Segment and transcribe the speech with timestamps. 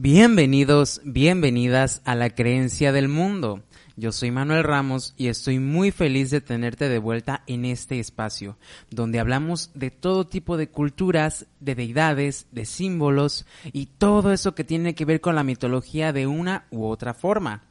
[0.00, 3.64] Bienvenidos, bienvenidas a la creencia del mundo.
[3.96, 8.56] Yo soy Manuel Ramos y estoy muy feliz de tenerte de vuelta en este espacio,
[8.92, 14.62] donde hablamos de todo tipo de culturas, de deidades, de símbolos y todo eso que
[14.62, 17.64] tiene que ver con la mitología de una u otra forma.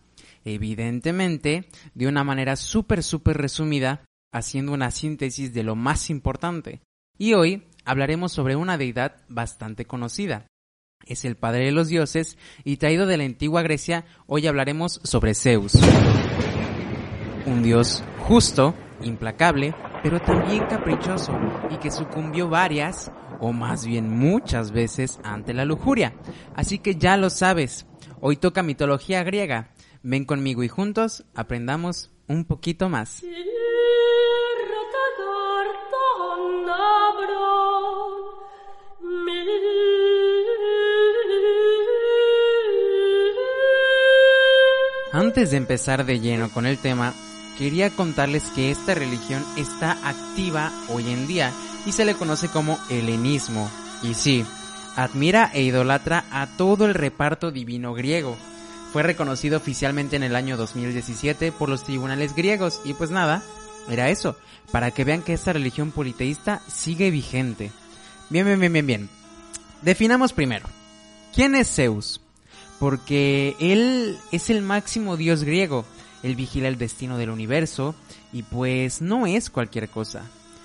[0.43, 4.03] Evidentemente, de una manera súper, súper resumida,
[4.33, 6.81] haciendo una síntesis de lo más importante.
[7.17, 10.45] Y hoy hablaremos sobre una deidad bastante conocida,
[11.07, 15.33] es el padre de los dioses y traído de la antigua Grecia, hoy hablaremos sobre
[15.33, 15.73] Zeus.
[17.45, 21.33] Un dios justo, implacable, pero también caprichoso
[21.69, 26.13] y que sucumbió varias, o más bien muchas veces, ante la lujuria.
[26.55, 27.85] Así que ya lo sabes,
[28.19, 29.71] hoy toca mitología griega.
[30.03, 33.23] Ven conmigo y juntos aprendamos un poquito más.
[45.17, 47.11] Antes de empezar de lleno con el tema,
[47.57, 51.51] quería contarles que esta religión está activa hoy en día
[51.87, 53.67] y se le conoce como helenismo.
[54.03, 54.45] Y sí,
[54.95, 58.37] admira e idolatra a todo el reparto divino griego.
[58.93, 63.41] Fue reconocido oficialmente en el año 2017 por los tribunales griegos y pues nada,
[63.89, 64.37] era eso,
[64.71, 67.71] para que vean que esta religión politeísta sigue vigente.
[68.29, 69.09] Bien, bien, bien, bien, bien.
[69.81, 70.67] Definamos primero.
[71.33, 72.21] ¿Quién es Zeus?
[72.79, 75.85] Porque él es el máximo dios griego,
[76.23, 77.95] él vigila el destino del universo
[78.33, 80.23] y pues no es cualquier cosa.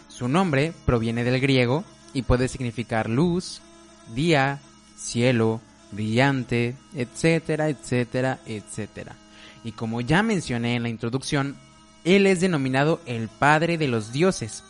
[0.09, 3.61] Su nombre proviene del griego y puede significar luz,
[4.15, 4.61] día,
[4.97, 9.17] cielo, brillante, etcétera, etcétera, etcétera.
[9.65, 11.57] Y como ya mencioné en la introducción,
[12.05, 14.65] él es denominado el padre de los dioses.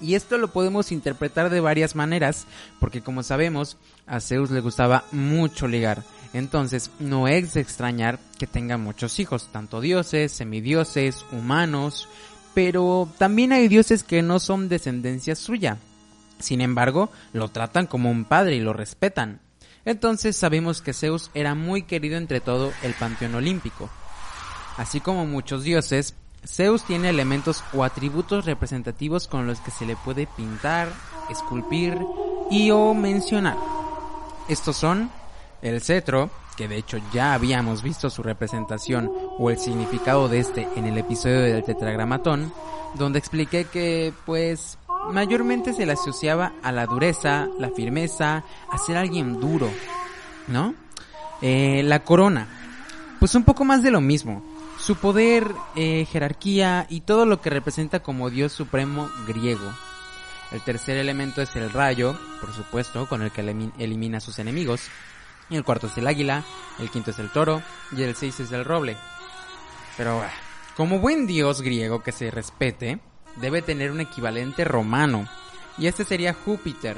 [0.00, 2.46] Y esto lo podemos interpretar de varias maneras,
[2.80, 6.02] porque como sabemos, a Zeus le gustaba mucho ligar
[6.36, 12.10] entonces, no es de extrañar que tenga muchos hijos, tanto dioses, semidioses, humanos,
[12.52, 15.78] pero también hay dioses que no son descendencia suya.
[16.38, 19.40] Sin embargo, lo tratan como un padre y lo respetan.
[19.86, 23.88] Entonces sabemos que Zeus era muy querido entre todo el panteón olímpico.
[24.76, 26.16] Así como muchos dioses,
[26.46, 30.92] Zeus tiene elementos o atributos representativos con los que se le puede pintar,
[31.30, 31.96] esculpir
[32.50, 33.56] y o mencionar.
[34.50, 35.10] Estos son
[35.62, 40.68] el cetro, que de hecho ya habíamos visto su representación o el significado de este
[40.76, 42.52] en el episodio del tetragramatón,
[42.94, 44.78] donde expliqué que pues
[45.12, 49.70] mayormente se le asociaba a la dureza, la firmeza, a ser alguien duro,
[50.48, 50.74] ¿no?
[51.42, 52.48] Eh, la corona,
[53.18, 54.42] pues un poco más de lo mismo.
[54.78, 59.72] Su poder, eh, jerarquía y todo lo que representa como Dios supremo griego.
[60.52, 63.40] El tercer elemento es el rayo, por supuesto, con el que
[63.78, 64.90] elimina a sus enemigos
[65.54, 66.44] el cuarto es el águila,
[66.78, 67.62] el quinto es el toro
[67.96, 68.96] y el seis es el roble.
[69.96, 70.30] Pero ah,
[70.76, 72.98] como buen dios griego que se respete,
[73.36, 75.26] debe tener un equivalente romano.
[75.78, 76.96] Y este sería Júpiter.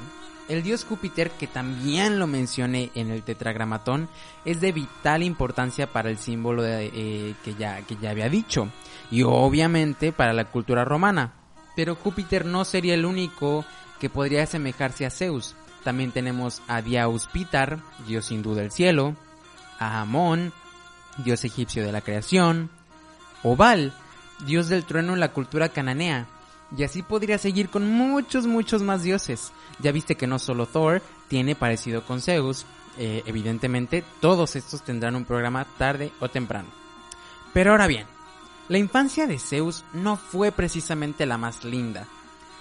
[0.48, 4.08] El dios Júpiter, que también lo mencioné en el tetragramatón,
[4.46, 8.68] es de vital importancia para el símbolo eh, que, ya, que ya había dicho.
[9.10, 11.34] Y obviamente para la cultura romana.
[11.76, 13.64] Pero Júpiter no sería el único
[14.00, 15.54] que podría asemejarse a Zeus.
[15.88, 16.82] También tenemos a
[17.32, 19.16] Pitar, dios hindú del cielo,
[19.78, 20.52] a Amón,
[21.16, 22.68] dios egipcio de la creación,
[23.42, 23.94] Obal,
[24.44, 26.26] dios del trueno en la cultura cananea,
[26.76, 29.50] y así podría seguir con muchos, muchos más dioses.
[29.78, 32.66] Ya viste que no solo Thor tiene parecido con Zeus,
[32.98, 36.68] eh, evidentemente todos estos tendrán un programa tarde o temprano.
[37.54, 38.06] Pero ahora bien,
[38.68, 42.06] la infancia de Zeus no fue precisamente la más linda.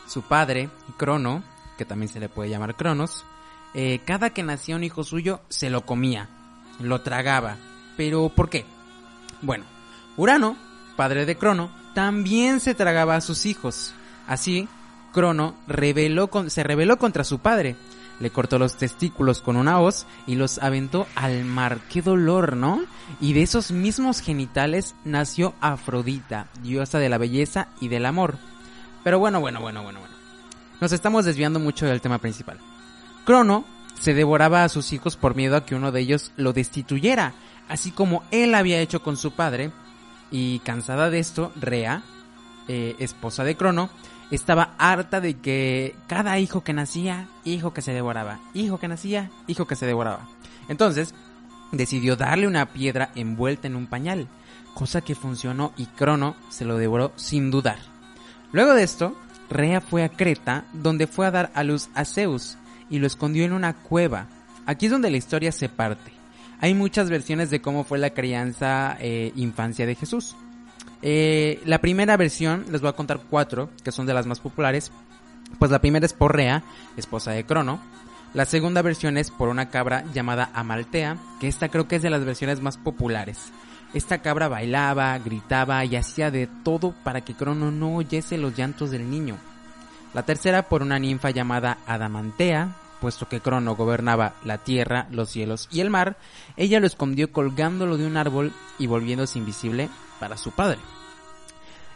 [0.07, 1.43] Su padre, Crono,
[1.77, 3.25] que también se le puede llamar Cronos,
[3.73, 6.29] eh, cada que nacía un hijo suyo se lo comía,
[6.79, 7.57] lo tragaba.
[7.95, 8.65] ¿Pero por qué?
[9.41, 9.65] Bueno,
[10.17, 10.57] Urano,
[10.95, 13.93] padre de Crono, también se tragaba a sus hijos.
[14.27, 14.67] Así,
[15.13, 15.55] Crono
[16.47, 17.75] se rebeló contra su padre,
[18.19, 21.79] le cortó los testículos con una hoz y los aventó al mar.
[21.89, 22.83] ¡Qué dolor, ¿no?
[23.21, 28.37] Y de esos mismos genitales nació Afrodita, diosa de la belleza y del amor.
[29.03, 30.16] Pero bueno, bueno, bueno, bueno, bueno.
[30.79, 32.59] Nos estamos desviando mucho del tema principal.
[33.25, 33.65] Crono
[33.99, 37.33] se devoraba a sus hijos por miedo a que uno de ellos lo destituyera,
[37.67, 39.71] así como él había hecho con su padre,
[40.29, 42.03] y cansada de esto, Rea,
[42.67, 43.89] eh, esposa de Crono,
[44.29, 49.31] estaba harta de que cada hijo que nacía, hijo que se devoraba, hijo que nacía,
[49.47, 50.27] hijo que se devoraba.
[50.67, 51.15] Entonces,
[51.71, 54.27] decidió darle una piedra envuelta en un pañal,
[54.73, 57.79] cosa que funcionó y Crono se lo devoró sin dudar.
[58.51, 59.17] Luego de esto,
[59.49, 62.57] Rea fue a Creta, donde fue a dar a luz a Zeus
[62.89, 64.27] y lo escondió en una cueva.
[64.65, 66.11] Aquí es donde la historia se parte.
[66.59, 70.35] hay muchas versiones de cómo fue la crianza eh, infancia de Jesús.
[71.01, 74.91] Eh, la primera versión, les voy a contar cuatro, que son de las más populares.
[75.59, 76.63] Pues la primera es por Rea,
[76.97, 77.79] esposa de Crono.
[78.33, 82.09] La segunda versión es por una cabra llamada Amaltea, que esta creo que es de
[82.09, 83.51] las versiones más populares.
[83.93, 88.91] Esta cabra bailaba, gritaba y hacía de todo para que Crono no oyese los llantos
[88.91, 89.37] del niño.
[90.13, 95.69] La tercera por una ninfa llamada Adamantea, puesto que Crono gobernaba la tierra, los cielos
[95.71, 96.17] y el mar,
[96.57, 100.79] ella lo escondió colgándolo de un árbol y volviéndose invisible para su padre.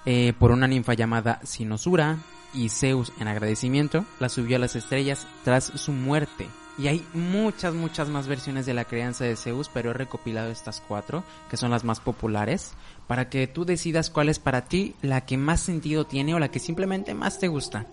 [0.05, 2.17] Eh, por una ninfa llamada Sinosura,
[2.53, 6.47] y Zeus en agradecimiento la subió a las estrellas tras su muerte.
[6.77, 10.81] Y hay muchas, muchas más versiones de la crianza de Zeus, pero he recopilado estas
[10.87, 12.73] cuatro, que son las más populares,
[13.07, 16.49] para que tú decidas cuál es para ti la que más sentido tiene o la
[16.49, 17.87] que simplemente más te gusta.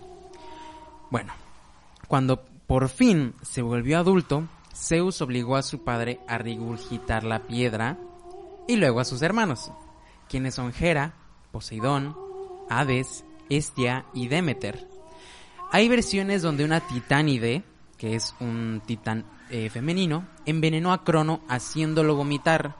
[1.11, 1.33] Bueno,
[2.07, 7.97] cuando por fin se volvió adulto, Zeus obligó a su padre a regurgitar la piedra
[8.67, 9.71] y luego a sus hermanos,
[10.29, 11.13] quienes son Hera,
[11.51, 12.15] Poseidón,
[12.69, 14.87] Hades, Estia y Demeter.
[15.71, 17.63] Hay versiones donde una titánide,
[17.99, 22.75] que es un titán eh, femenino, envenenó a Crono haciéndolo vomitar.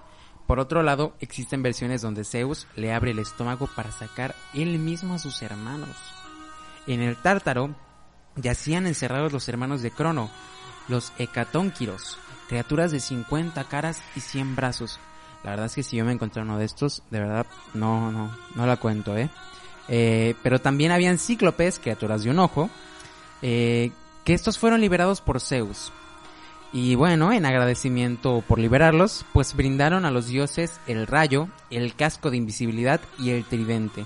[0.48, 5.14] Por otro lado, existen versiones donde Zeus le abre el estómago para sacar él mismo
[5.14, 5.96] a sus hermanos.
[6.88, 7.76] En el Tártaro
[8.38, 10.30] yacían encerrados los hermanos de Crono,
[10.88, 12.18] los Hecatónquiros,
[12.48, 15.00] criaturas de 50 caras y 100 brazos.
[15.44, 18.36] La verdad es que si yo me encontré uno de estos, de verdad, no, no,
[18.56, 19.30] no la cuento, ¿eh?
[19.90, 22.70] eh pero también habían cíclopes, criaturas de un ojo,
[23.42, 23.92] eh,
[24.34, 25.92] estos fueron liberados por Zeus.
[26.72, 32.30] Y bueno, en agradecimiento por liberarlos, pues brindaron a los dioses el rayo, el casco
[32.30, 34.06] de invisibilidad y el tridente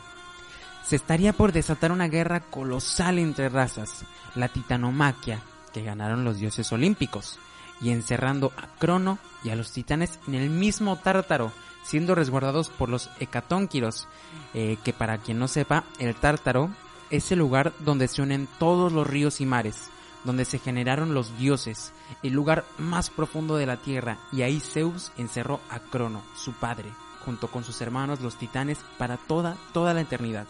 [0.84, 4.04] se estaría por desatar una guerra colosal entre razas,
[4.36, 5.40] la titanomaquia,
[5.74, 7.40] que ganaron los dioses olímpicos,
[7.82, 11.52] y encerrando a Crono y a los titanes en el mismo Tártaro,
[11.84, 14.08] siendo resguardados por los Hecatónquiros,
[14.54, 16.70] eh, que para quien no sepa, el Tártaro
[17.10, 19.90] es el lugar donde se unen todos los ríos y mares,
[20.24, 21.92] donde se generaron los dioses,
[22.22, 26.90] el lugar más profundo de la tierra, y ahí Zeus encerró a Crono, su padre,
[27.26, 30.48] junto con sus hermanos los titanes, para toda, toda la eternidad.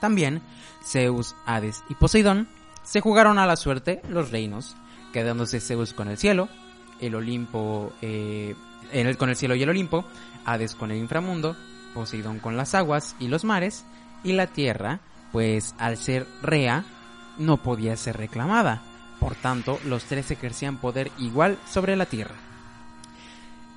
[0.00, 0.42] También
[0.84, 2.48] Zeus, Hades y Poseidón
[2.82, 4.76] se jugaron a la suerte los reinos,
[5.12, 6.48] quedándose Zeus con el cielo,
[7.00, 8.54] el Olimpo eh,
[9.18, 10.04] con el cielo y el Olimpo,
[10.44, 11.56] Hades con el inframundo,
[11.94, 13.84] Poseidón con las aguas y los mares,
[14.24, 15.00] y la tierra,
[15.30, 16.84] pues al ser Rea,
[17.42, 18.82] no podía ser reclamada.
[19.20, 22.34] Por tanto, los tres ejercían poder igual sobre la tierra.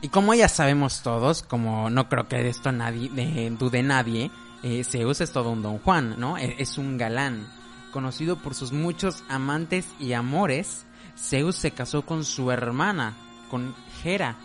[0.01, 3.09] Y como ya sabemos todos, como no creo que de esto nadie,
[3.57, 4.31] dude nadie,
[4.63, 6.37] eh, Zeus es todo un don Juan, ¿no?
[6.37, 7.47] E, es un galán.
[7.91, 10.85] Conocido por sus muchos amantes y amores,
[11.17, 13.13] Zeus se casó con su hermana,
[13.49, 14.35] con Hera,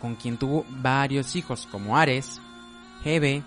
[0.00, 2.40] con quien tuvo varios hijos como Ares,
[3.04, 3.42] Hebe,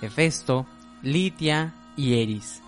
[0.00, 0.66] Hefesto,
[1.02, 2.62] Litia y Eris.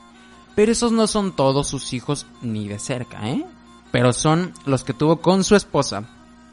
[0.54, 3.44] Pero esos no son todos sus hijos ni de cerca, ¿eh?
[3.90, 6.04] Pero son los que tuvo con su esposa.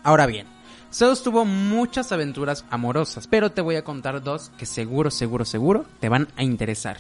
[0.03, 0.47] Ahora bien,
[0.91, 5.85] Zeus tuvo muchas aventuras amorosas, pero te voy a contar dos que seguro, seguro, seguro
[5.99, 6.97] te van a interesar.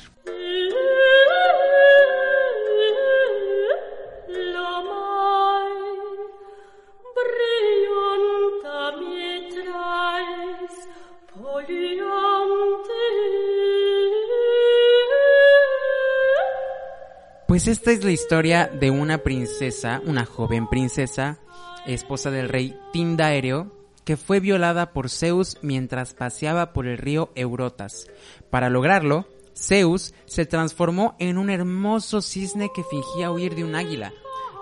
[17.51, 21.37] Pues esta es la historia de una princesa, una joven princesa,
[21.85, 23.69] esposa del rey Tindaereo,
[24.05, 28.07] que fue violada por Zeus mientras paseaba por el río Eurotas.
[28.49, 34.13] Para lograrlo, Zeus se transformó en un hermoso cisne que fingía huir de un águila.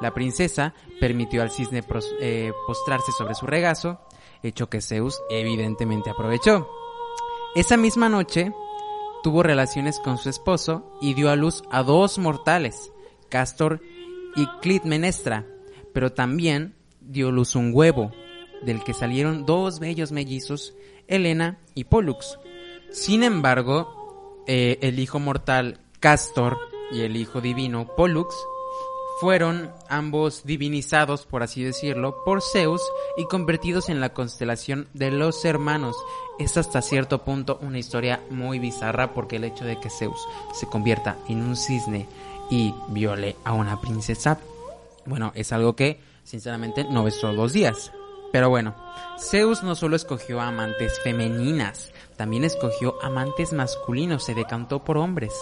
[0.01, 1.83] La princesa permitió al cisne
[2.21, 4.01] eh, postrarse sobre su regazo,
[4.41, 6.67] hecho que Zeus evidentemente aprovechó.
[7.53, 8.51] Esa misma noche
[9.23, 12.91] tuvo relaciones con su esposo y dio a luz a dos mortales,
[13.29, 13.81] Castor
[14.35, 15.45] y Clitmenestra,
[15.93, 18.11] pero también dio luz un huevo,
[18.61, 20.73] del que salieron dos bellos mellizos,
[21.07, 22.37] Helena y Pollux.
[22.91, 26.57] Sin embargo, eh, el hijo mortal Castor
[26.91, 28.35] y el hijo divino Pollux
[29.19, 32.81] fueron ambos divinizados, por así decirlo, por Zeus
[33.17, 35.95] y convertidos en la constelación de los hermanos.
[36.39, 40.67] Es hasta cierto punto una historia muy bizarra porque el hecho de que Zeus se
[40.67, 42.07] convierta en un cisne
[42.49, 44.39] y viole a una princesa,
[45.05, 47.91] bueno, es algo que sinceramente no ves todos los días.
[48.31, 48.75] Pero bueno,
[49.19, 55.33] Zeus no solo escogió amantes femeninas, también escogió amantes masculinos, se decantó por hombres,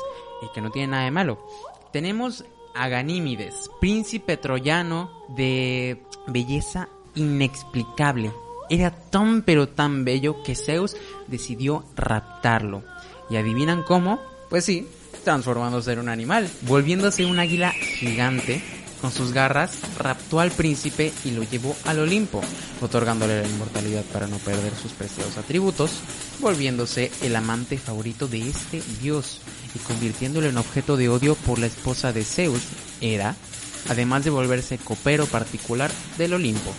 [0.42, 1.46] y que no tiene nada de malo.
[1.92, 2.46] Tenemos
[2.78, 8.32] a Ganímides, príncipe troyano de belleza inexplicable,
[8.70, 10.96] era tan pero tan bello que Zeus
[11.28, 12.84] decidió raptarlo.
[13.30, 14.20] ¿Y adivinan cómo?
[14.50, 14.88] Pues sí,
[15.24, 18.62] transformándose en un animal, volviéndose un águila gigante.
[19.02, 22.42] Con sus garras raptó al príncipe y lo llevó al Olimpo,
[22.82, 25.92] otorgándole la inmortalidad para no perder sus preciados atributos,
[26.40, 29.42] volviéndose el amante favorito de este dios
[29.76, 32.62] y convirtiéndolo en objeto de odio por la esposa de Zeus,
[33.02, 33.36] Hera,
[33.90, 36.74] además de volverse copero particular del Olimpo.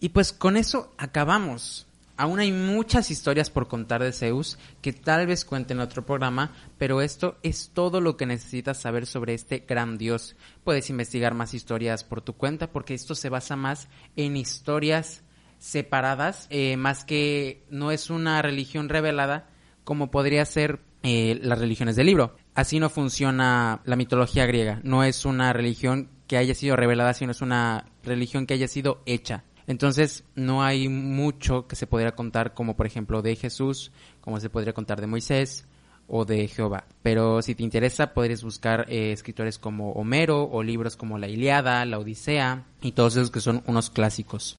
[0.00, 1.86] Y pues con eso acabamos.
[2.16, 6.52] Aún hay muchas historias por contar de Zeus que tal vez cuenten en otro programa,
[6.78, 10.36] pero esto es todo lo que necesitas saber sobre este gran dios.
[10.62, 15.24] Puedes investigar más historias por tu cuenta porque esto se basa más en historias
[15.58, 19.48] separadas, eh, más que no es una religión revelada
[19.82, 22.36] como podría ser eh, las religiones del libro.
[22.54, 24.80] Así no funciona la mitología griega.
[24.84, 29.02] No es una religión que haya sido revelada, sino es una religión que haya sido
[29.04, 29.44] hecha.
[29.66, 34.50] Entonces no hay mucho que se podría contar como por ejemplo de Jesús, como se
[34.50, 35.66] podría contar de Moisés
[36.06, 36.84] o de Jehová.
[37.02, 41.84] Pero si te interesa podrías buscar eh, escritores como Homero o libros como La Iliada,
[41.84, 44.56] La Odisea y todos esos que son unos clásicos.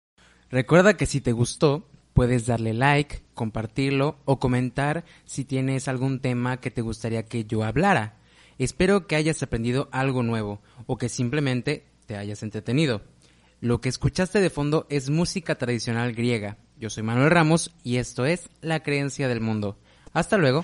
[0.50, 6.58] Recuerda que si te gustó puedes darle like, compartirlo o comentar si tienes algún tema
[6.58, 8.16] que te gustaría que yo hablara.
[8.58, 13.02] Espero que hayas aprendido algo nuevo o que simplemente te hayas entretenido.
[13.66, 16.58] Lo que escuchaste de fondo es música tradicional griega.
[16.78, 19.76] Yo soy Manuel Ramos y esto es La Creencia del Mundo.
[20.14, 20.64] Hasta luego.